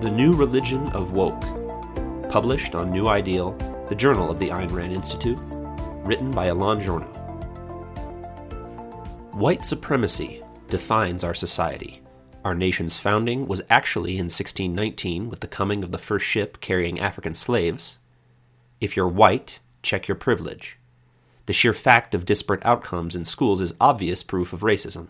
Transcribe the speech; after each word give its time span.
The 0.00 0.10
New 0.10 0.32
Religion 0.32 0.88
of 0.92 1.10
Woke, 1.10 1.42
published 2.30 2.74
on 2.74 2.90
New 2.90 3.08
Ideal, 3.08 3.52
the 3.86 3.94
journal 3.94 4.30
of 4.30 4.38
the 4.38 4.48
Ayn 4.48 4.72
Rand 4.72 4.94
Institute, 4.94 5.38
written 6.06 6.30
by 6.30 6.48
Elan 6.48 6.80
Journo. 6.80 7.06
White 9.34 9.62
supremacy 9.62 10.42
defines 10.68 11.22
our 11.22 11.34
society. 11.34 12.00
Our 12.46 12.54
nation's 12.54 12.96
founding 12.96 13.46
was 13.46 13.60
actually 13.68 14.12
in 14.12 14.30
1619 14.30 15.28
with 15.28 15.40
the 15.40 15.46
coming 15.46 15.84
of 15.84 15.92
the 15.92 15.98
first 15.98 16.24
ship 16.24 16.62
carrying 16.62 16.98
African 16.98 17.34
slaves. 17.34 17.98
If 18.80 18.96
you're 18.96 19.06
white, 19.06 19.58
check 19.82 20.08
your 20.08 20.14
privilege. 20.14 20.78
The 21.44 21.52
sheer 21.52 21.74
fact 21.74 22.14
of 22.14 22.24
disparate 22.24 22.64
outcomes 22.64 23.14
in 23.14 23.26
schools 23.26 23.60
is 23.60 23.74
obvious 23.78 24.22
proof 24.22 24.54
of 24.54 24.60
racism. 24.60 25.08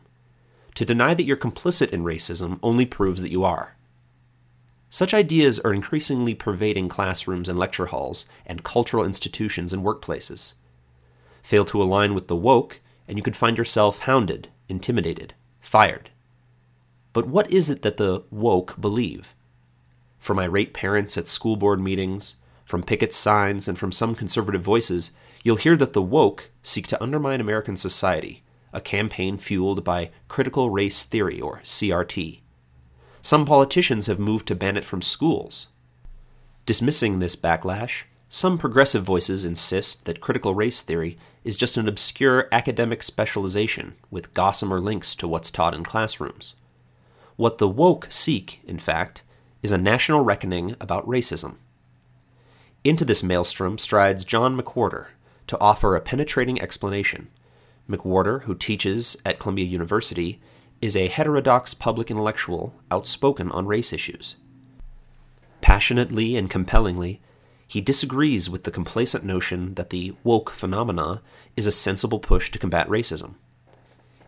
To 0.75 0.85
deny 0.85 1.15
that 1.15 1.27
you're 1.27 1.37
complicit 1.37 1.91
in 1.91 2.03
racism 2.03 2.59
only 2.61 2.87
proves 2.87 3.23
that 3.23 3.31
you 3.31 3.45
are. 3.45 3.77
Such 4.93 5.15
ideas 5.15 5.61
are 5.61 5.73
increasingly 5.73 6.35
pervading 6.35 6.89
classrooms 6.89 7.49
and 7.49 7.57
lecture 7.57 7.87
halls 7.87 8.27
and 8.45 8.65
cultural 8.65 9.05
institutions 9.05 9.73
and 9.73 9.85
workplaces. 9.85 10.55
Fail 11.45 11.65
to 11.67 11.81
align 11.81 12.13
with 12.13 12.27
the 12.27 12.35
woke, 12.35 12.81
and 13.07 13.17
you 13.17 13.23
could 13.23 13.37
find 13.37 13.57
yourself 13.57 14.01
hounded, 14.01 14.49
intimidated, 14.69 15.35
fired. 15.61 16.11
But 17.13 17.29
what 17.29 17.49
is 17.53 17.71
it 17.71 17.83
that 17.83 17.99
the 17.99 18.25
woke 18.33 18.81
believe? 18.81 19.37
From 20.19 20.41
irate 20.41 20.75
parents 20.75 21.17
at 21.17 21.29
school 21.29 21.57
board 21.57 21.81
meetings, 21.81 22.35
from 22.65 22.83
picket 22.83 23.13
signs, 23.13 23.69
and 23.69 23.79
from 23.79 23.93
some 23.93 24.17
conservative 24.17 24.63
voices, 24.63 25.13
you'll 25.45 25.57
hear 25.57 25.77
that 25.77 25.93
the 25.93 26.03
woke 26.03 26.51
seek 26.65 26.89
to 26.89 27.03
undermine 27.03 27.41
American 27.41 27.77
society, 27.77 28.43
a 28.73 28.81
campaign 28.81 29.39
fueled 29.39 29.85
by 29.85 30.11
critical 30.29 30.69
race 30.69 31.05
theory, 31.05 31.41
or 31.41 31.61
CRT. 31.61 32.40
Some 33.23 33.45
politicians 33.45 34.07
have 34.07 34.19
moved 34.19 34.47
to 34.49 34.55
ban 34.55 34.77
it 34.77 34.85
from 34.85 35.03
schools. 35.03 35.69
Dismissing 36.67 37.19
this 37.19 37.37
backlash, 37.37 38.05
some 38.29 38.59
progressive 38.59 39.03
voices 39.03 39.45
insist 39.45 40.05
that 40.05 40.21
critical 40.21 40.55
race 40.55 40.81
theory 40.81 41.19
is 41.45 41.57
just 41.57 41.77
an 41.77 41.89
obscure 41.89 42.49
academic 42.53 43.03
specialization 43.03 43.95
with 44.11 44.33
gossamer 44.35 44.81
links 44.81 45.15
to 45.17 45.27
what's 45.27 45.51
taught 45.51 45.75
in 45.75 45.85
classrooms. 45.85 46.55
What 47.37 47.59
the 47.59 47.69
woke 47.69 48.07
seek, 48.11 48.61
in 48.67 48.79
fact, 48.79 49.23
is 49.63 49.73
a 49.73 49.79
national 49.79 50.21
reckoning 50.21 50.77
about 50.81 51.07
racism. 51.07 51.57
Into 52.85 53.05
this 53.05 53.23
maelstrom 53.23 53.79
strides 53.79 54.25
John 54.25 54.57
McWhorter 54.57 55.07
to 55.47 55.61
offer 55.61 55.97
a 55.97 56.01
penetrating 56.01 56.61
explanation. 56.61 57.29
McWhorter, 57.89 58.43
who 58.45 58.55
teaches 58.55 59.17
at 59.27 59.39
Columbia 59.39 59.67
University, 59.67 60.41
is 60.81 60.97
a 60.97 61.09
heterodox 61.09 61.75
public 61.75 62.11
intellectual 62.11 62.75
outspoken 62.91 63.51
on 63.53 63.67
race 63.67 63.93
issues. 63.93 64.37
Passionately 65.61 66.37
and 66.37 66.49
compellingly, 66.49 67.21
he 67.69 67.81
disagrees 67.81 68.51
with 68.51 68.65
the 68.65 68.71
complacent 68.71 69.23
notion 69.23 69.75
that 69.75 69.91
the 69.91 70.15
woke 70.25 70.51
phenomena 70.51 71.23
is 71.57 71.67
a 71.67 71.73
sensible 71.73 72.19
push 72.19 72.51
to 72.51 72.59
combat 72.59 72.89
racism. 72.89 73.35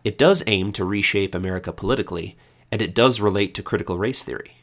It 0.03 0.17
does 0.17 0.43
aim 0.47 0.71
to 0.73 0.85
reshape 0.85 1.33
America 1.33 1.73
politically, 1.73 2.37
and 2.71 2.81
it 2.81 2.95
does 2.95 3.19
relate 3.19 3.53
to 3.55 3.63
critical 3.63 3.97
race 3.97 4.23
theory. 4.23 4.57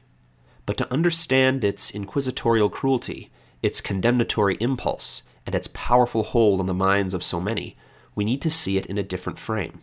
But 0.67 0.77
to 0.79 0.93
understand 0.93 1.65
its 1.65 1.91
inquisitorial 1.91 2.71
cruelty, 2.71 3.31
its 3.63 3.81
condemnatory 3.81 4.57
impulse, 4.61 5.25
and 5.45 5.55
its 5.55 5.69
powerful 5.69 6.23
hold 6.23 6.61
on 6.61 6.67
the 6.67 6.75
minds 6.75 7.15
of 7.15 7.25
so 7.25 7.41
many, 7.41 7.77
we 8.15 8.25
need 8.25 8.41
to 8.43 8.51
see 8.51 8.77
it 8.77 8.87
in 8.87 8.97
a 8.97 9.03
different 9.03 9.39
frame. 9.39 9.83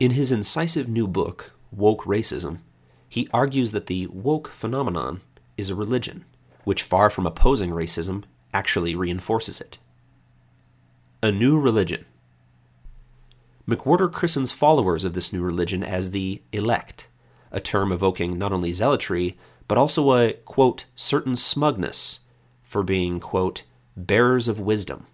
In 0.00 0.10
his 0.10 0.32
incisive 0.32 0.88
new 0.88 1.06
book, 1.06 1.52
Woke 1.70 2.04
Racism, 2.04 2.58
he 3.08 3.28
argues 3.32 3.70
that 3.70 3.86
the 3.86 4.08
woke 4.08 4.48
phenomenon 4.48 5.20
is 5.56 5.70
a 5.70 5.74
religion, 5.76 6.24
which, 6.64 6.82
far 6.82 7.10
from 7.10 7.26
opposing 7.26 7.70
racism, 7.70 8.24
actually 8.52 8.96
reinforces 8.96 9.60
it. 9.60 9.78
A 11.22 11.30
new 11.30 11.58
religion. 11.58 12.06
McWhorter 13.68 14.12
christens 14.12 14.50
followers 14.50 15.04
of 15.04 15.14
this 15.14 15.32
new 15.32 15.42
religion 15.42 15.84
as 15.84 16.10
the 16.10 16.42
elect, 16.52 17.08
a 17.52 17.60
term 17.60 17.92
evoking 17.92 18.36
not 18.36 18.52
only 18.52 18.72
zealotry, 18.72 19.38
but 19.68 19.78
also 19.78 20.12
a, 20.12 20.32
quote, 20.44 20.86
certain 20.96 21.36
smugness 21.36 22.20
for 22.64 22.82
being, 22.82 23.20
quote, 23.20 23.62
bearers 23.96 24.48
of 24.48 24.58
wisdom. 24.58 25.06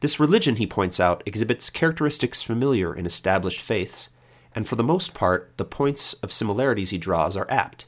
This 0.00 0.20
religion, 0.20 0.56
he 0.56 0.66
points 0.66 1.00
out, 1.00 1.22
exhibits 1.26 1.70
characteristics 1.70 2.40
familiar 2.40 2.94
in 2.94 3.04
established 3.04 3.60
faiths, 3.60 4.10
and 4.54 4.66
for 4.66 4.76
the 4.76 4.84
most 4.84 5.12
part, 5.12 5.52
the 5.56 5.64
points 5.64 6.12
of 6.14 6.32
similarities 6.32 6.90
he 6.90 6.98
draws 6.98 7.36
are 7.36 7.50
apt. 7.50 7.86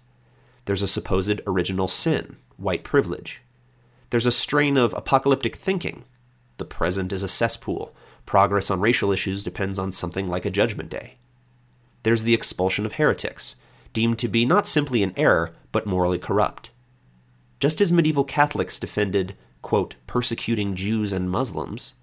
There's 0.65 0.83
a 0.83 0.89
supposed 0.89 1.41
original 1.47 1.89
sin, 1.89 2.37
white 2.57 2.85
privilege. 2.85 3.43
There's 4.11 4.27
a 4.27 4.33
strain 4.33 4.77
of 4.77 4.93
apocalyptic 4.95 5.57
thinking. 5.57 6.05
The 6.57 6.65
present 6.65 7.13
is 7.13 7.23
a 7.23 7.29
cesspool. 7.29 7.95
Progress 8.27 8.71
on 8.71 8.81
racial 8.81 9.13
issues 9.13 9.45
depends 9.45 9.79
on 9.79 9.93
something 9.93 10.29
like 10.29 10.45
a 10.45 10.51
judgment 10.51 10.91
day. 10.91 11.17
There's 12.03 12.25
the 12.25 12.35
expulsion 12.35 12.85
of 12.87 12.95
heretics, 12.95 13.57
deemed 13.93 14.19
to 14.19 14.29
be 14.29 14.45
not 14.45 14.67
simply 14.67 15.03
an 15.03 15.15
error, 15.17 15.55
but 15.73 15.87
morally 15.87 16.19
corrupt. 16.19 16.71
Just 17.61 17.81
as 17.81 17.93
medieval 17.93 18.25
Catholics 18.25 18.79
defended, 18.79 19.37
quote, 19.63 19.95
persecuting 20.07 20.75
Jews 20.75 21.13
and 21.13 21.31
Muslims, 21.31 21.95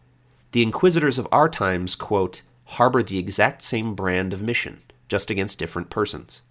the 0.57 0.63
inquisitors 0.63 1.19
of 1.19 1.27
our 1.31 1.47
times, 1.47 1.95
quote, 1.95 2.41
harbor 2.65 3.03
the 3.03 3.19
exact 3.19 3.61
same 3.61 3.93
brand 3.93 4.33
of 4.33 4.41
mission, 4.41 4.81
just 5.07 5.29
against 5.29 5.59
different 5.59 5.91
persons. 5.91 6.41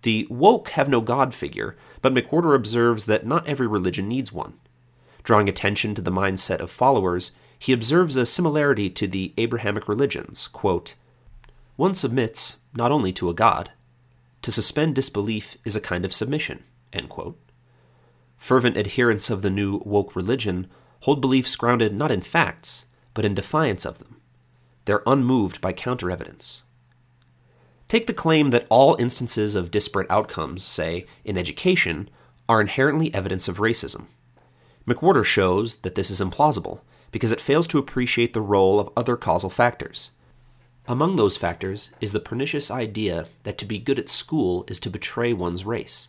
The 0.00 0.26
woke 0.30 0.70
have 0.70 0.88
no 0.88 1.02
God 1.02 1.34
figure, 1.34 1.76
but 2.00 2.14
McWhorter 2.14 2.54
observes 2.54 3.04
that 3.04 3.26
not 3.26 3.46
every 3.46 3.66
religion 3.66 4.08
needs 4.08 4.32
one. 4.32 4.54
Drawing 5.22 5.46
attention 5.46 5.94
to 5.94 6.00
the 6.00 6.10
mindset 6.10 6.60
of 6.60 6.70
followers, 6.70 7.32
he 7.58 7.74
observes 7.74 8.16
a 8.16 8.24
similarity 8.24 8.88
to 8.88 9.06
the 9.06 9.34
Abrahamic 9.36 9.86
religions. 9.86 10.48
Quote, 10.48 10.94
One 11.76 11.94
submits 11.94 12.60
not 12.72 12.90
only 12.90 13.12
to 13.12 13.28
a 13.28 13.34
God, 13.34 13.72
to 14.40 14.50
suspend 14.50 14.94
disbelief 14.94 15.58
is 15.66 15.76
a 15.76 15.82
kind 15.82 16.06
of 16.06 16.14
submission. 16.14 16.64
Fervent 18.38 18.78
adherents 18.78 19.28
of 19.28 19.42
the 19.42 19.50
new 19.50 19.82
woke 19.84 20.16
religion 20.16 20.66
hold 21.00 21.20
beliefs 21.20 21.56
grounded 21.56 21.96
not 21.96 22.10
in 22.10 22.20
facts, 22.20 22.86
but 23.14 23.24
in 23.24 23.34
defiance 23.34 23.84
of 23.84 23.98
them. 23.98 24.20
They're 24.84 25.02
unmoved 25.06 25.60
by 25.60 25.72
counter 25.72 26.10
evidence. 26.10 26.62
Take 27.88 28.06
the 28.06 28.14
claim 28.14 28.48
that 28.48 28.66
all 28.70 28.96
instances 28.98 29.54
of 29.54 29.70
disparate 29.70 30.10
outcomes, 30.10 30.62
say, 30.62 31.06
in 31.24 31.36
education, 31.36 32.08
are 32.48 32.60
inherently 32.60 33.12
evidence 33.12 33.48
of 33.48 33.58
racism. 33.58 34.06
McWhorter 34.86 35.24
shows 35.24 35.76
that 35.76 35.94
this 35.94 36.10
is 36.10 36.20
implausible 36.20 36.80
because 37.12 37.32
it 37.32 37.40
fails 37.40 37.66
to 37.68 37.78
appreciate 37.78 38.32
the 38.32 38.40
role 38.40 38.78
of 38.80 38.90
other 38.96 39.16
causal 39.16 39.50
factors. 39.50 40.10
Among 40.86 41.16
those 41.16 41.36
factors 41.36 41.90
is 42.00 42.12
the 42.12 42.20
pernicious 42.20 42.70
idea 42.70 43.26
that 43.44 43.58
to 43.58 43.64
be 43.64 43.78
good 43.78 43.98
at 43.98 44.08
school 44.08 44.64
is 44.68 44.80
to 44.80 44.90
betray 44.90 45.32
one's 45.32 45.64
race. 45.64 46.08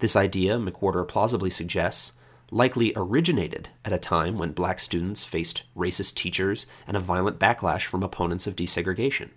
This 0.00 0.16
idea, 0.16 0.58
McWhorter 0.58 1.06
plausibly 1.06 1.50
suggests, 1.50 2.12
likely 2.50 2.92
originated 2.94 3.70
at 3.84 3.92
a 3.92 3.98
time 3.98 4.38
when 4.38 4.52
black 4.52 4.78
students 4.78 5.24
faced 5.24 5.64
racist 5.76 6.14
teachers 6.14 6.66
and 6.86 6.96
a 6.96 7.00
violent 7.00 7.38
backlash 7.38 7.84
from 7.84 8.02
opponents 8.02 8.46
of 8.46 8.56
desegregation. 8.56 9.30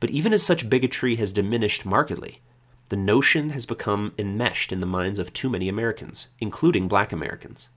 But 0.00 0.10
even 0.10 0.32
as 0.32 0.42
such 0.42 0.70
bigotry 0.70 1.16
has 1.16 1.32
diminished 1.32 1.84
markedly, 1.84 2.40
the 2.88 2.96
notion 2.96 3.50
has 3.50 3.66
become 3.66 4.12
enmeshed 4.18 4.72
in 4.72 4.80
the 4.80 4.86
minds 4.86 5.18
of 5.18 5.32
too 5.32 5.50
many 5.50 5.68
Americans, 5.68 6.28
including 6.38 6.88
black 6.88 7.12
Americans. 7.12 7.68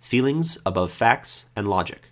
Feelings 0.00 0.58
above 0.64 0.92
facts 0.92 1.46
and 1.54 1.68
logic. 1.68 2.10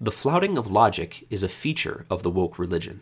The 0.00 0.12
flouting 0.12 0.56
of 0.56 0.70
logic 0.70 1.26
is 1.28 1.42
a 1.42 1.48
feature 1.48 2.06
of 2.08 2.22
the 2.22 2.30
woke 2.30 2.58
religion. 2.58 3.00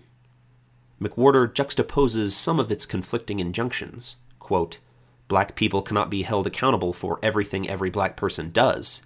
McWhorter 1.01 1.53
juxtaposes 1.53 2.31
some 2.31 2.59
of 2.59 2.73
its 2.73 2.87
conflicting 2.87 3.39
injunctions. 3.39 4.17
Quote, 4.39 4.79
black 5.29 5.57
people 5.57 5.83
cannot 5.83 6.11
be 6.11 6.23
held 6.23 6.47
accountable 6.47 6.93
for 6.93 7.19
everything 7.23 7.69
every 7.69 7.91
black 7.91 8.17
person 8.17 8.51
does, 8.51 9.03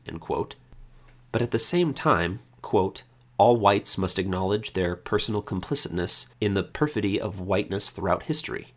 But 1.32 1.42
at 1.42 1.50
the 1.50 1.58
same 1.58 1.94
time, 1.94 2.40
quote, 2.62 3.04
all 3.38 3.56
whites 3.56 3.96
must 3.96 4.18
acknowledge 4.18 4.74
their 4.74 4.94
personal 4.94 5.40
complicitness 5.40 6.26
in 6.40 6.54
the 6.54 6.62
perfidy 6.62 7.18
of 7.18 7.40
whiteness 7.40 7.88
throughout 7.88 8.24
history. 8.24 8.74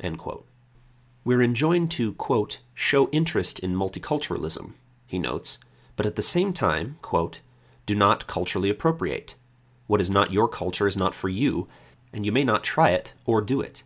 End 0.00 0.18
quote. 0.18 0.46
We're 1.24 1.42
enjoined 1.42 1.90
to, 1.92 2.14
quote, 2.14 2.60
show 2.74 3.08
interest 3.10 3.60
in 3.60 3.76
multiculturalism, 3.76 4.72
he 5.06 5.18
notes, 5.18 5.58
but 5.94 6.06
at 6.06 6.16
the 6.16 6.22
same 6.22 6.52
time, 6.52 6.96
quote, 7.02 7.40
do 7.86 7.94
not 7.94 8.26
culturally 8.26 8.70
appropriate. 8.70 9.34
What 9.86 10.00
is 10.00 10.10
not 10.10 10.32
your 10.32 10.48
culture 10.48 10.88
is 10.88 10.96
not 10.96 11.14
for 11.14 11.28
you, 11.28 11.68
and 12.12 12.24
you 12.24 12.32
may 12.32 12.42
not 12.42 12.64
try 12.64 12.90
it 12.90 13.14
or 13.26 13.40
do 13.40 13.60
it. 13.60 13.82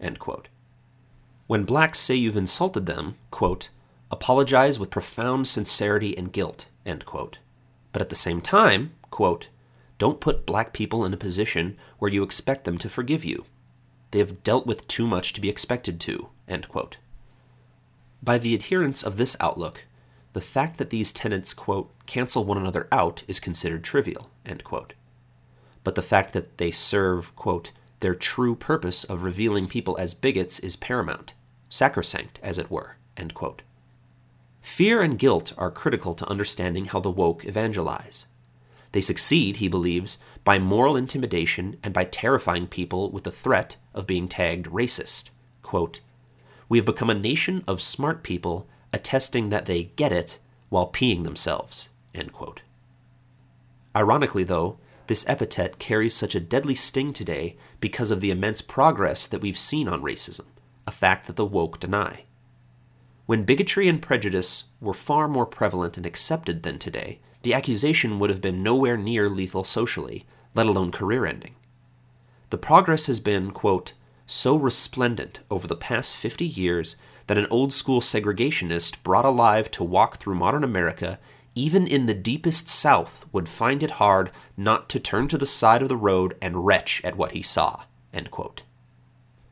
End 0.00 0.18
quote. 0.18 0.48
When 1.46 1.64
blacks 1.64 1.98
say 1.98 2.14
you've 2.14 2.36
insulted 2.36 2.86
them, 2.86 3.16
quote, 3.30 3.68
apologize 4.10 4.78
with 4.78 4.90
profound 4.90 5.46
sincerity 5.46 6.16
and 6.16 6.32
guilt, 6.32 6.68
end 6.86 7.04
quote. 7.04 7.38
But 7.92 8.00
at 8.00 8.08
the 8.08 8.16
same 8.16 8.40
time, 8.40 8.92
quote, 9.10 9.48
don't 9.98 10.20
put 10.20 10.46
black 10.46 10.72
people 10.72 11.04
in 11.04 11.12
a 11.14 11.18
position 11.18 11.76
where 11.98 12.10
you 12.10 12.22
expect 12.22 12.64
them 12.64 12.78
to 12.78 12.88
forgive 12.88 13.24
you. 13.24 13.44
they 14.14 14.20
have 14.20 14.44
dealt 14.44 14.64
with 14.64 14.86
too 14.86 15.08
much 15.08 15.32
to 15.32 15.40
be 15.40 15.48
expected 15.48 15.98
to. 15.98 16.28
end 16.46 16.68
quote. 16.68 16.98
By 18.22 18.38
the 18.38 18.54
adherents 18.54 19.02
of 19.02 19.16
this 19.16 19.36
outlook, 19.40 19.86
the 20.34 20.40
fact 20.40 20.78
that 20.78 20.90
these 20.90 21.12
tenets, 21.12 21.52
quote, 21.52 21.90
cancel 22.06 22.44
one 22.44 22.56
another 22.56 22.86
out 22.92 23.24
is 23.26 23.40
considered 23.40 23.82
trivial, 23.82 24.30
end 24.46 24.62
quote. 24.62 24.92
But 25.82 25.96
the 25.96 26.02
fact 26.02 26.32
that 26.32 26.58
they 26.58 26.70
serve, 26.70 27.34
quote, 27.34 27.72
their 28.04 28.14
true 28.14 28.54
purpose 28.54 29.02
of 29.02 29.22
revealing 29.22 29.66
people 29.66 29.96
as 29.96 30.12
bigots 30.12 30.60
is 30.60 30.76
paramount, 30.76 31.32
sacrosanct, 31.70 32.38
as 32.42 32.58
it 32.58 32.70
were, 32.70 32.96
Fear 34.60 35.00
and 35.00 35.18
guilt 35.18 35.54
are 35.56 35.70
critical 35.70 36.12
to 36.16 36.28
understanding 36.28 36.84
how 36.84 37.00
the 37.00 37.10
woke 37.10 37.46
evangelize. 37.46 38.26
They 38.92 39.00
succeed, 39.00 39.56
he 39.56 39.68
believes, 39.68 40.18
by 40.44 40.58
moral 40.58 40.96
intimidation 40.96 41.78
and 41.82 41.94
by 41.94 42.04
terrifying 42.04 42.66
people 42.66 43.10
with 43.10 43.24
the 43.24 43.32
threat 43.32 43.76
of 43.94 44.06
being 44.06 44.28
tagged 44.28 44.66
racist. 44.66 45.30
Quote, 45.62 46.00
we 46.68 46.76
have 46.76 46.84
become 46.84 47.08
a 47.08 47.14
nation 47.14 47.64
of 47.66 47.80
smart 47.80 48.22
people 48.22 48.68
attesting 48.92 49.48
that 49.48 49.64
they 49.64 49.84
get 49.96 50.12
it 50.12 50.38
while 50.68 50.92
peeing 50.92 51.24
themselves. 51.24 51.88
Ironically, 53.96 54.44
though, 54.44 54.76
this 55.06 55.28
epithet 55.28 55.78
carries 55.78 56.14
such 56.14 56.34
a 56.34 56.40
deadly 56.40 56.74
sting 56.74 57.12
today 57.12 57.56
because 57.80 58.10
of 58.10 58.20
the 58.20 58.30
immense 58.30 58.62
progress 58.62 59.26
that 59.26 59.40
we've 59.40 59.58
seen 59.58 59.88
on 59.88 60.02
racism, 60.02 60.46
a 60.86 60.90
fact 60.90 61.26
that 61.26 61.36
the 61.36 61.44
woke 61.44 61.80
deny. 61.80 62.24
When 63.26 63.44
bigotry 63.44 63.88
and 63.88 64.02
prejudice 64.02 64.64
were 64.80 64.94
far 64.94 65.28
more 65.28 65.46
prevalent 65.46 65.96
and 65.96 66.04
accepted 66.04 66.62
than 66.62 66.78
today, 66.78 67.20
the 67.42 67.54
accusation 67.54 68.18
would 68.18 68.30
have 68.30 68.40
been 68.40 68.62
nowhere 68.62 68.96
near 68.96 69.28
lethal 69.28 69.64
socially, 69.64 70.26
let 70.54 70.66
alone 70.66 70.92
career 70.92 71.26
ending. 71.26 71.54
The 72.50 72.58
progress 72.58 73.06
has 73.06 73.20
been, 73.20 73.50
quote, 73.50 73.94
so 74.26 74.56
resplendent 74.56 75.40
over 75.50 75.66
the 75.66 75.76
past 75.76 76.16
50 76.16 76.46
years 76.46 76.96
that 77.26 77.38
an 77.38 77.46
old 77.50 77.72
school 77.72 78.00
segregationist 78.00 79.02
brought 79.02 79.24
alive 79.24 79.70
to 79.72 79.84
walk 79.84 80.18
through 80.18 80.34
modern 80.34 80.64
America, 80.64 81.18
even 81.54 81.86
in 81.86 82.06
the 82.06 82.14
deepest 82.14 82.68
South, 82.68 83.24
would 83.32 83.48
find 83.48 83.82
it 83.82 83.92
hard 83.92 84.30
not 84.56 84.88
to 84.88 85.00
turn 85.00 85.28
to 85.28 85.38
the 85.38 85.46
side 85.46 85.82
of 85.82 85.88
the 85.88 85.96
road 85.96 86.36
and 86.42 86.66
retch 86.66 87.00
at 87.04 87.16
what 87.16 87.32
he 87.32 87.42
saw. 87.42 87.84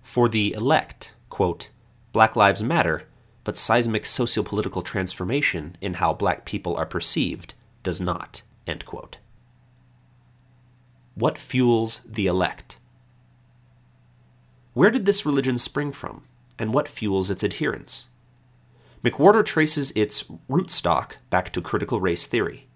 For 0.02 0.28
the 0.28 0.52
elect, 0.54 1.14
quote, 1.28 1.70
Black 2.12 2.37
Lives 2.37 2.62
Matter 2.62 3.06
but 3.44 3.56
seismic 3.56 4.04
sociopolitical 4.04 4.84
transformation 4.84 5.76
in 5.81 5.94
how 5.94 6.12
black 6.12 6.44
people 6.44 6.76
are 6.76 6.87
perceived 6.87 7.54
does 7.82 8.00
not. 8.00 8.43
What 11.14 11.38
fuels 11.38 12.02
the 12.06 12.26
elect? 12.26 12.78
Where 14.75 14.90
did 14.90 15.05
this 15.05 15.26
religion 15.26 15.58
spring 15.58 15.93
from, 15.93 16.22
and 16.58 16.72
what 16.72 16.88
fuels 16.88 17.31
its 17.31 17.44
adherents? 17.44 18.08
McWhorter 19.04 19.44
traces 19.44 19.90
its 19.93 20.25
rootstock 20.49 21.16
back 21.28 21.52
to 21.52 21.60
critical 21.60 22.00
race 22.00 22.26
theory. 22.26 22.69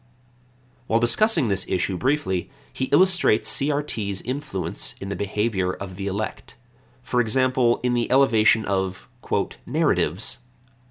While 0.87 1.01
discussing 1.01 1.49
this 1.49 1.69
issue 1.69 1.97
briefly, 1.97 2.51
he 2.73 2.87
illustrates 2.87 3.53
CRT's 3.57 4.23
influence 4.23 4.95
in 5.01 5.09
the 5.09 5.17
behavior 5.17 5.73
of 5.73 5.97
the 5.97 6.07
elect. 6.07 6.57
For 7.03 7.21
example, 7.21 7.79
in 7.83 7.95
the 7.95 8.11
elevation 8.11 8.65
of, 8.65 9.09
quote, 9.21 9.59
narratives 9.67 10.39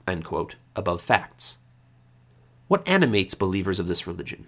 above 0.08 1.02
facts. 1.02 1.58
What 2.68 2.88
animates 2.88 3.36
believers 3.36 3.80
of 3.80 3.88
this 3.88 4.08
religion? 4.08 4.48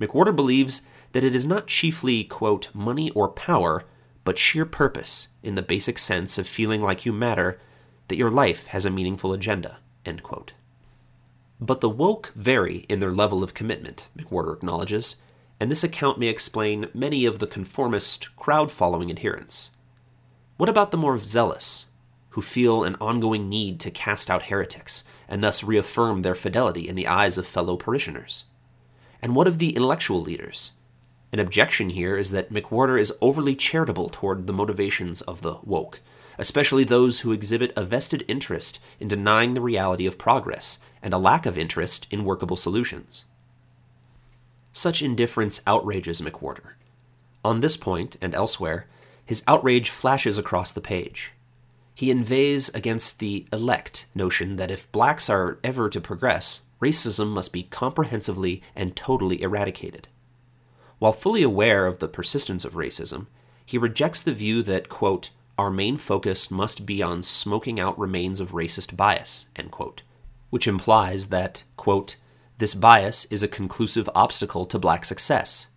McWhorter 0.00 0.34
believes 0.34 0.82
that 1.12 1.24
it 1.24 1.34
is 1.34 1.46
not 1.46 1.66
chiefly, 1.66 2.24
quote, 2.24 2.74
money 2.74 3.10
or 3.10 3.28
power, 3.28 3.84
but 4.24 4.38
sheer 4.38 4.64
purpose 4.64 5.28
in 5.42 5.54
the 5.54 5.62
basic 5.62 5.98
sense 5.98 6.38
of 6.38 6.46
feeling 6.46 6.80
like 6.80 7.04
you 7.04 7.12
matter, 7.12 7.60
that 8.08 8.16
your 8.16 8.30
life 8.30 8.68
has 8.68 8.86
a 8.86 8.90
meaningful 8.90 9.32
agenda, 9.32 9.78
end 10.04 10.22
quote. 10.22 10.52
But 11.60 11.80
the 11.80 11.88
woke 11.88 12.32
vary 12.34 12.86
in 12.88 12.98
their 12.98 13.12
level 13.12 13.44
of 13.44 13.54
commitment, 13.54 14.08
McWhorter 14.18 14.54
acknowledges, 14.54 15.16
and 15.60 15.70
this 15.70 15.84
account 15.84 16.18
may 16.18 16.26
explain 16.26 16.88
many 16.92 17.24
of 17.24 17.38
the 17.38 17.46
conformist, 17.46 18.34
crowd 18.36 18.72
following 18.72 19.10
adherents. 19.10 19.70
What 20.56 20.68
about 20.68 20.90
the 20.90 20.96
more 20.96 21.16
zealous, 21.18 21.86
who 22.30 22.42
feel 22.42 22.82
an 22.82 22.96
ongoing 23.00 23.48
need 23.48 23.78
to 23.80 23.90
cast 23.90 24.28
out 24.28 24.44
heretics 24.44 25.04
and 25.28 25.42
thus 25.44 25.62
reaffirm 25.62 26.22
their 26.22 26.34
fidelity 26.34 26.88
in 26.88 26.96
the 26.96 27.06
eyes 27.06 27.38
of 27.38 27.46
fellow 27.46 27.76
parishioners? 27.76 28.44
And 29.20 29.36
what 29.36 29.46
of 29.46 29.58
the 29.58 29.70
intellectual 29.76 30.20
leaders? 30.20 30.72
An 31.32 31.38
objection 31.38 31.90
here 31.90 32.16
is 32.16 32.32
that 32.32 32.52
McWhorter 32.52 33.00
is 33.00 33.16
overly 33.20 33.54
charitable 33.54 34.08
toward 34.08 34.46
the 34.46 34.52
motivations 34.52 35.22
of 35.22 35.42
the 35.42 35.58
woke, 35.62 36.00
especially 36.38 36.84
those 36.84 37.20
who 37.20 37.32
exhibit 37.32 37.72
a 37.76 37.84
vested 37.84 38.24
interest 38.28 38.80
in 39.00 39.08
denying 39.08 39.54
the 39.54 39.60
reality 39.60 40.06
of 40.06 40.18
progress 40.18 40.78
and 41.02 41.12
a 41.12 41.18
lack 41.18 41.46
of 41.46 41.58
interest 41.58 42.06
in 42.10 42.24
workable 42.24 42.56
solutions. 42.56 43.24
Such 44.72 45.02
indifference 45.02 45.60
outrages 45.66 46.20
McWhorter. 46.20 46.72
On 47.44 47.60
this 47.60 47.76
point 47.76 48.16
and 48.22 48.34
elsewhere, 48.34 48.86
his 49.24 49.42
outrage 49.46 49.90
flashes 49.90 50.38
across 50.38 50.72
the 50.72 50.80
page 50.80 51.32
he 51.94 52.10
inveighs 52.10 52.68
against 52.70 53.18
the 53.18 53.46
elect 53.52 54.06
notion 54.14 54.56
that 54.56 54.70
if 54.70 54.90
blacks 54.92 55.28
are 55.28 55.58
ever 55.62 55.88
to 55.90 56.00
progress, 56.00 56.62
racism 56.80 57.28
must 57.28 57.52
be 57.52 57.64
comprehensively 57.64 58.62
and 58.74 58.96
totally 58.96 59.40
eradicated. 59.42 60.08
While 60.98 61.12
fully 61.12 61.42
aware 61.42 61.86
of 61.86 61.98
the 61.98 62.08
persistence 62.08 62.64
of 62.64 62.72
racism, 62.72 63.26
he 63.64 63.78
rejects 63.78 64.22
the 64.22 64.32
view 64.32 64.62
that, 64.62 64.88
quote, 64.88 65.30
our 65.62 65.70
main 65.70 65.96
focus 65.96 66.50
must 66.50 66.84
be 66.84 67.04
on 67.04 67.22
smoking 67.22 67.78
out 67.78 67.96
remains 67.96 68.40
of 68.40 68.50
racist 68.50 68.96
bias, 68.96 69.46
quote, 69.70 70.02
which 70.50 70.66
implies 70.66 71.28
that, 71.28 71.62
quote, 71.76 72.16
this 72.58 72.74
bias 72.74 73.26
is 73.26 73.44
a 73.44 73.48
conclusive 73.48 74.10
obstacle 74.12 74.66
to 74.66 74.76
black 74.76 75.04
success, 75.04 75.68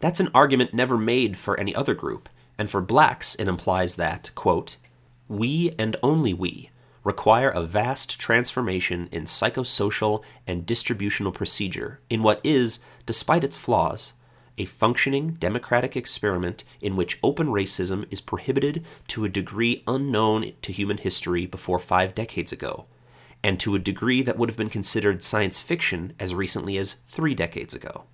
That's 0.00 0.18
an 0.18 0.28
argument 0.34 0.74
never 0.74 0.98
made 0.98 1.38
for 1.38 1.58
any 1.58 1.72
other 1.72 1.94
group, 1.94 2.28
and 2.58 2.68
for 2.68 2.80
blacks, 2.80 3.36
it 3.36 3.46
implies 3.46 3.94
that, 3.94 4.32
quote, 4.34 4.76
we 5.28 5.72
and 5.78 5.96
only 6.02 6.34
we 6.34 6.70
require 7.04 7.50
a 7.50 7.62
vast 7.62 8.18
transformation 8.18 9.08
in 9.12 9.22
psychosocial 9.22 10.20
and 10.48 10.66
distributional 10.66 11.30
procedure 11.30 12.00
in 12.10 12.24
what 12.24 12.40
is, 12.42 12.80
despite 13.06 13.44
its 13.44 13.56
flaws, 13.56 14.14
a 14.58 14.64
functioning 14.64 15.32
democratic 15.32 15.96
experiment 15.96 16.64
in 16.80 16.96
which 16.96 17.18
open 17.22 17.48
racism 17.48 18.06
is 18.10 18.20
prohibited 18.20 18.84
to 19.08 19.24
a 19.24 19.28
degree 19.28 19.82
unknown 19.86 20.52
to 20.62 20.72
human 20.72 20.98
history 20.98 21.46
before 21.46 21.78
five 21.78 22.14
decades 22.14 22.52
ago, 22.52 22.86
and 23.42 23.58
to 23.58 23.74
a 23.74 23.78
degree 23.78 24.22
that 24.22 24.36
would 24.36 24.48
have 24.48 24.58
been 24.58 24.68
considered 24.68 25.22
science 25.22 25.58
fiction 25.58 26.12
as 26.20 26.34
recently 26.34 26.76
as 26.76 26.92
three 26.92 27.34
decades 27.34 27.74
ago. 27.74 28.04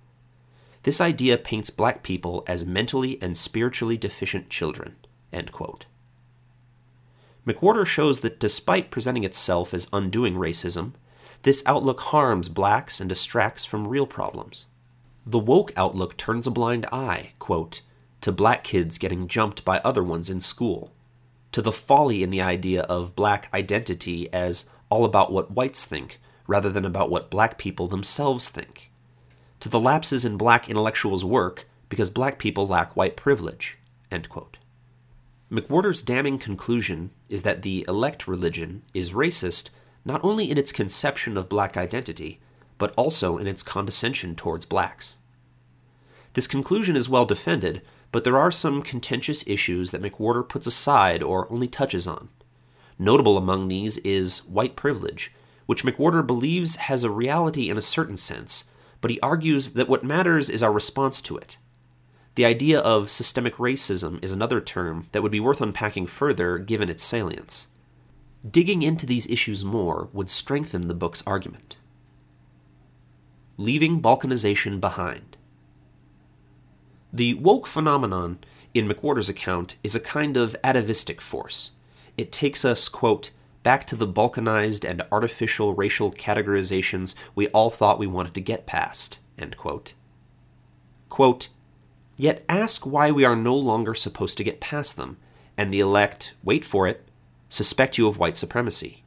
This 0.83 1.01
idea 1.01 1.37
paints 1.37 1.69
black 1.69 2.03
people 2.03 2.43
as 2.47 2.65
mentally 2.65 3.21
and 3.21 3.35
spiritually 3.35 3.97
deficient 3.97 4.49
children. 4.49 4.95
McWhorter 7.45 7.85
shows 7.85 8.21
that 8.21 8.39
despite 8.39 8.91
presenting 8.91 9.23
itself 9.23 9.73
as 9.73 9.89
undoing 9.91 10.35
racism, 10.35 10.93
this 11.43 11.63
outlook 11.65 11.99
harms 12.01 12.49
blacks 12.49 12.99
and 12.99 13.09
distracts 13.09 13.65
from 13.65 13.87
real 13.87 14.05
problems. 14.05 14.65
The 15.29 15.37
woke 15.37 15.71
outlook 15.77 16.17
turns 16.17 16.47
a 16.47 16.51
blind 16.51 16.87
eye, 16.91 17.33
quote, 17.37 17.81
to 18.21 18.31
black 18.31 18.63
kids 18.63 18.97
getting 18.97 19.27
jumped 19.27 19.63
by 19.63 19.77
other 19.83 20.03
ones 20.03 20.27
in 20.27 20.39
school, 20.39 20.91
to 21.51 21.61
the 21.61 21.71
folly 21.71 22.23
in 22.23 22.31
the 22.31 22.41
idea 22.41 22.81
of 22.81 23.15
black 23.15 23.47
identity 23.53 24.27
as 24.33 24.67
all 24.89 25.05
about 25.05 25.31
what 25.31 25.51
whites 25.51 25.85
think 25.85 26.19
rather 26.47 26.71
than 26.71 26.83
about 26.83 27.11
what 27.11 27.29
black 27.29 27.59
people 27.59 27.87
themselves 27.87 28.49
think 28.49 28.89
to 29.59 29.69
the 29.69 29.79
lapses 29.79 30.25
in 30.25 30.35
black 30.35 30.67
intellectuals' 30.67 31.23
work 31.23 31.67
because 31.89 32.09
black 32.09 32.39
people 32.39 32.67
lack 32.67 32.95
white 32.95 33.15
privilege. 33.15 33.77
McWhorter's 35.51 36.01
damning 36.01 36.39
conclusion 36.39 37.11
is 37.27 37.43
that 37.43 37.61
the 37.61 37.85
elect 37.87 38.27
religion 38.27 38.81
is 38.95 39.11
racist 39.11 39.69
not 40.03 40.23
only 40.23 40.49
in 40.49 40.57
its 40.57 40.71
conception 40.71 41.37
of 41.37 41.47
black 41.47 41.77
identity, 41.77 42.39
but 42.79 42.95
also 42.95 43.37
in 43.37 43.45
its 43.45 43.61
condescension 43.61 44.35
towards 44.35 44.65
blacks. 44.65 45.18
This 46.33 46.47
conclusion 46.47 46.95
is 46.95 47.09
well 47.09 47.25
defended, 47.25 47.81
but 48.11 48.23
there 48.23 48.37
are 48.37 48.51
some 48.51 48.81
contentious 48.81 49.45
issues 49.47 49.91
that 49.91 50.01
McWhorter 50.01 50.47
puts 50.47 50.67
aside 50.67 51.23
or 51.23 51.51
only 51.51 51.67
touches 51.67 52.07
on. 52.07 52.29
Notable 52.97 53.37
among 53.37 53.67
these 53.67 53.97
is 53.99 54.45
white 54.45 54.75
privilege, 54.75 55.31
which 55.65 55.83
McWhorter 55.83 56.25
believes 56.25 56.75
has 56.75 57.03
a 57.03 57.11
reality 57.11 57.69
in 57.69 57.77
a 57.77 57.81
certain 57.81 58.17
sense, 58.17 58.65
but 59.01 59.11
he 59.11 59.19
argues 59.21 59.73
that 59.73 59.87
what 59.87 60.03
matters 60.03 60.49
is 60.49 60.61
our 60.61 60.73
response 60.73 61.21
to 61.21 61.37
it. 61.37 61.57
The 62.35 62.45
idea 62.45 62.79
of 62.79 63.11
systemic 63.11 63.55
racism 63.55 64.23
is 64.23 64.31
another 64.31 64.61
term 64.61 65.07
that 65.11 65.21
would 65.21 65.31
be 65.31 65.39
worth 65.39 65.61
unpacking 65.61 66.07
further 66.07 66.57
given 66.57 66.89
its 66.89 67.03
salience. 67.03 67.67
Digging 68.49 68.81
into 68.81 69.05
these 69.05 69.29
issues 69.29 69.65
more 69.65 70.09
would 70.13 70.29
strengthen 70.29 70.87
the 70.87 70.93
book's 70.93 71.25
argument. 71.27 71.77
Leaving 73.57 74.01
Balkanization 74.01 74.79
Behind. 74.79 75.35
The 77.11 77.33
woke 77.35 77.67
phenomenon 77.67 78.39
in 78.73 78.87
McWhorter's 78.87 79.29
account, 79.29 79.75
is 79.83 79.95
a 79.95 79.99
kind 79.99 80.37
of 80.37 80.55
atavistic 80.63 81.21
force. 81.21 81.71
It 82.17 82.31
takes 82.31 82.63
us, 82.63 82.89
quote, 82.89 83.31
back 83.63 83.85
to 83.87 83.95
the 83.95 84.07
balkanized 84.07 84.87
and 84.89 85.01
artificial 85.11 85.73
racial 85.73 86.11
categorizations 86.11 87.15
we 87.35 87.47
all 87.47 87.69
thought 87.69 87.99
we 87.99 88.07
wanted 88.07 88.33
to 88.35 88.41
get 88.41 88.65
past, 88.65 89.19
end 89.37 89.57
quote. 89.57 89.93
Quote, 91.09 91.49
Yet 92.15 92.43
ask 92.49 92.85
why 92.85 93.11
we 93.11 93.23
are 93.23 93.35
no 93.35 93.55
longer 93.55 93.93
supposed 93.93 94.37
to 94.37 94.43
get 94.43 94.59
past 94.59 94.97
them, 94.97 95.17
and 95.57 95.73
the 95.73 95.79
elect, 95.79 96.33
wait 96.43 96.65
for 96.65 96.85
it, 96.85 97.07
suspect 97.47 97.97
you 97.97 98.07
of 98.07 98.17
white 98.17 98.37
supremacy. 98.37 99.03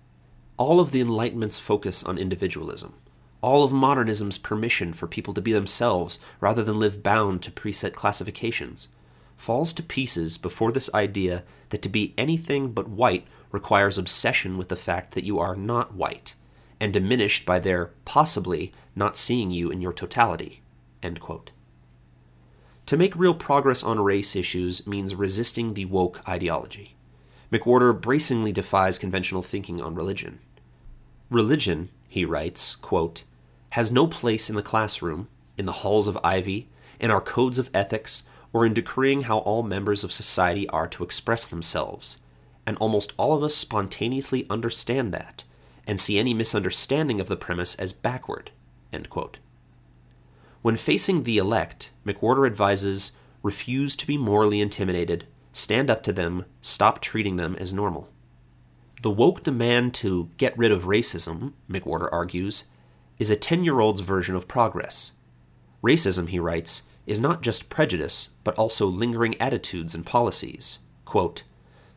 All 0.57 0.81
of 0.81 0.93
the 0.93 1.01
Enlightenment's 1.01 1.59
focus 1.59 2.03
on 2.03 2.19
individualism, 2.19 2.95
all 3.43 3.65
of 3.65 3.73
modernism's 3.73 4.39
permission 4.39 4.93
for 4.93 5.07
people 5.07 5.35
to 5.35 5.41
be 5.43 5.53
themselves 5.53 6.21
rather 6.41 6.63
than 6.63 6.79
live 6.79 7.03
bound 7.03 7.43
to 7.43 7.51
preset 7.51 7.93
classifications, 7.93 8.89
falls 9.37 9.73
to 9.73 9.83
pieces 9.83 10.39
before 10.39 10.71
this 10.73 10.93
idea 10.95 11.43
that 11.71 11.83
to 11.83 11.89
be 11.89 12.15
anything 12.17 12.71
but 12.71 12.89
white 12.89 13.27
requires 13.51 13.99
obsession 13.99 14.57
with 14.57 14.69
the 14.69 14.77
fact 14.77 15.13
that 15.15 15.25
you 15.25 15.39
are 15.39 15.57
not 15.57 15.95
white, 15.95 16.35
and 16.81 16.93
diminished 16.93 17.45
by 17.45 17.59
their 17.59 17.87
possibly 18.05 18.73
not 18.95 19.17
seeing 19.17 19.51
you 19.51 19.71
in 19.71 19.83
your 19.83 19.93
totality. 19.93 20.63
To 22.87 22.97
make 22.97 23.17
real 23.17 23.35
progress 23.35 23.83
on 23.83 24.01
race 24.01 24.37
issues 24.37 24.87
means 24.87 25.15
resisting 25.15 25.75
the 25.75 25.87
woke 25.87 26.21
ideology. 26.29 26.95
McWhorter 27.51 27.99
bracingly 27.99 28.53
defies 28.53 28.99
conventional 28.99 29.43
thinking 29.43 29.81
on 29.81 29.95
religion. 29.95 30.39
Religion, 31.31 31.91
he 32.09 32.25
writes, 32.25 32.77
quote, 32.77 33.25
has 33.73 33.91
no 33.91 34.07
place 34.07 34.51
in 34.51 34.57
the 34.57 34.63
classroom, 34.63 35.29
in 35.57 35.65
the 35.65 35.73
halls 35.73 36.07
of 36.07 36.19
ivy, 36.23 36.69
in 37.01 37.11
our 37.11 37.23
codes 37.23 37.59
of 37.59 37.71
ethics, 37.73 38.25
or 38.53 38.67
in 38.67 38.75
decreeing 38.75 39.23
how 39.23 39.39
all 39.39 39.63
members 39.63 40.05
of 40.05 40.13
society 40.13 40.69
are 40.69 40.87
to 40.87 41.03
express 41.03 41.47
themselves. 41.47 42.19
And 42.67 42.77
almost 42.77 43.15
all 43.17 43.33
of 43.33 43.43
us 43.43 43.55
spontaneously 43.55 44.47
understand 44.51 45.15
that, 45.15 45.45
and 45.87 45.99
see 45.99 46.19
any 46.19 46.35
misunderstanding 46.35 47.19
of 47.19 47.29
the 47.29 47.37
premise 47.37 47.75
as 47.77 47.95
backward. 47.95 48.51
When 50.61 50.77
facing 50.77 51.23
the 51.23 51.39
elect, 51.39 51.93
McWhorter 52.07 52.47
advises 52.47 53.17
refuse 53.43 53.97
to 53.97 54.07
be 54.07 54.19
morally 54.19 54.61
intimidated, 54.61 55.27
stand 55.55 55.89
up 55.89 56.03
to 56.03 56.13
them, 56.13 56.45
stop 56.61 57.01
treating 57.01 57.37
them 57.37 57.57
as 57.57 57.73
normal. 57.73 58.11
The 59.01 59.11
woke 59.11 59.43
demand 59.43 59.95
to 59.95 60.29
get 60.37 60.57
rid 60.59 60.71
of 60.71 60.83
racism, 60.83 61.55
McWhorter 61.71 62.11
argues, 62.13 62.65
is 63.19 63.31
a 63.31 63.37
10 63.37 63.65
year 63.65 63.81
old's 63.81 64.01
version 64.01 64.35
of 64.35 64.49
progress. 64.49 65.13
Racism, 65.83 66.29
he 66.29 66.39
writes, 66.39 66.85
is 67.07 67.21
not 67.21 67.43
just 67.43 67.69
prejudice, 67.69 68.31
but 68.45 68.57
also 68.57 68.87
lingering 68.87 69.41
attitudes 69.41 69.95
and 69.95 70.07
policies. 70.07 70.81
Quote, 71.05 71.43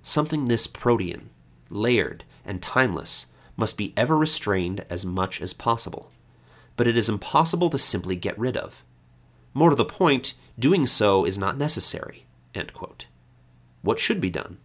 Something 0.01 0.45
this 0.45 0.67
protean, 0.67 1.29
layered, 1.69 2.23
and 2.43 2.61
timeless 2.61 3.27
must 3.57 3.77
be 3.77 3.93
ever 3.95 4.17
restrained 4.17 4.85
as 4.89 5.05
much 5.05 5.41
as 5.41 5.53
possible. 5.53 6.11
But 6.75 6.87
it 6.87 6.97
is 6.97 7.09
impossible 7.09 7.69
to 7.69 7.79
simply 7.79 8.15
get 8.15 8.37
rid 8.37 8.57
of. 8.57 8.83
More 9.53 9.69
to 9.69 9.75
the 9.75 9.85
point, 9.85 10.33
doing 10.59 10.85
so 10.85 11.25
is 11.25 11.37
not 11.37 11.57
necessary. 11.57 12.25
What 13.81 13.99
should 13.99 14.19
be 14.19 14.29
done? 14.29 14.57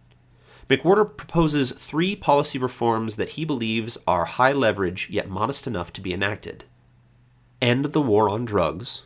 McWhorter 0.71 1.17
proposes 1.17 1.73
three 1.73 2.15
policy 2.15 2.57
reforms 2.57 3.17
that 3.17 3.31
he 3.31 3.43
believes 3.43 3.97
are 4.07 4.23
high 4.23 4.53
leverage 4.53 5.09
yet 5.09 5.29
modest 5.29 5.67
enough 5.67 5.91
to 5.91 5.99
be 5.99 6.13
enacted. 6.13 6.63
End 7.61 7.83
the 7.83 8.01
war 8.01 8.29
on 8.29 8.45
drugs, 8.45 9.03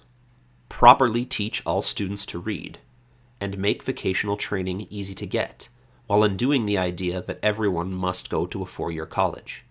properly 0.69 1.25
teach 1.25 1.63
all 1.65 1.81
students 1.81 2.23
to 2.27 2.37
read, 2.37 2.77
and 3.41 3.57
make 3.57 3.81
vocational 3.81 4.37
training 4.37 4.85
easy 4.91 5.15
to 5.15 5.25
get, 5.25 5.69
while 6.05 6.23
undoing 6.23 6.67
the 6.67 6.77
idea 6.77 7.19
that 7.23 7.39
everyone 7.41 7.91
must 7.91 8.29
go 8.29 8.45
to 8.45 8.61
a 8.61 8.67
four 8.67 8.91
year 8.91 9.07
college. 9.07 9.65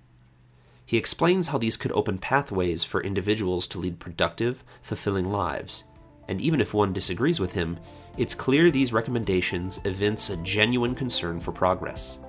He 0.84 0.96
explains 0.96 1.46
how 1.46 1.58
these 1.58 1.76
could 1.76 1.92
open 1.92 2.18
pathways 2.18 2.82
for 2.82 3.04
individuals 3.04 3.68
to 3.68 3.78
lead 3.78 4.00
productive, 4.00 4.64
fulfilling 4.82 5.30
lives, 5.30 5.84
and 6.26 6.40
even 6.40 6.60
if 6.60 6.74
one 6.74 6.92
disagrees 6.92 7.38
with 7.38 7.52
him, 7.52 7.78
it's 8.16 8.34
clear 8.34 8.70
these 8.70 8.92
recommendations 8.92 9.80
evince 9.84 10.30
a 10.30 10.36
genuine 10.38 10.94
concern 10.94 11.40
for 11.40 11.50
progress. 11.50 12.20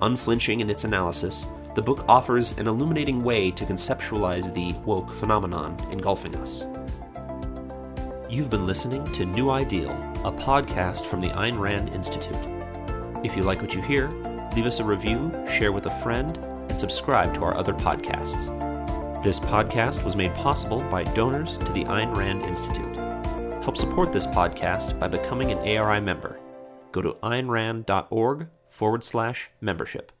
Unflinching 0.00 0.60
in 0.60 0.70
its 0.70 0.84
analysis, 0.84 1.46
the 1.74 1.82
book 1.82 2.06
offers 2.08 2.56
an 2.56 2.66
illuminating 2.66 3.22
way 3.22 3.50
to 3.50 3.66
conceptualize 3.66 4.52
the 4.54 4.72
woke 4.86 5.12
phenomenon 5.12 5.78
engulfing 5.90 6.34
us. 6.36 6.66
You've 8.30 8.48
been 8.48 8.66
listening 8.66 9.04
to 9.12 9.26
New 9.26 9.50
Ideal, 9.50 9.90
a 10.24 10.32
podcast 10.32 11.04
from 11.04 11.20
the 11.20 11.28
Ayn 11.28 11.58
Rand 11.58 11.90
Institute. 11.90 12.36
If 13.24 13.36
you 13.36 13.42
like 13.42 13.60
what 13.60 13.74
you 13.74 13.82
hear, 13.82 14.08
leave 14.56 14.66
us 14.66 14.80
a 14.80 14.84
review, 14.84 15.30
share 15.50 15.72
with 15.72 15.86
a 15.86 16.02
friend, 16.02 16.36
and 16.70 16.80
subscribe 16.80 17.34
to 17.34 17.44
our 17.44 17.56
other 17.56 17.74
podcasts. 17.74 18.46
This 19.22 19.38
podcast 19.38 20.02
was 20.04 20.16
made 20.16 20.34
possible 20.34 20.80
by 20.90 21.04
donors 21.04 21.58
to 21.58 21.72
the 21.72 21.84
Ayn 21.84 22.16
Rand 22.16 22.44
Institute. 22.44 23.07
Help 23.62 23.76
support 23.76 24.12
this 24.12 24.26
podcast 24.26 24.98
by 24.98 25.08
becoming 25.08 25.52
an 25.52 25.58
ARI 25.58 26.00
member. 26.00 26.40
Go 26.92 27.02
to 27.02 27.12
aynrand.org 27.22 28.48
forward 28.70 29.04
slash 29.04 29.50
membership. 29.60 30.12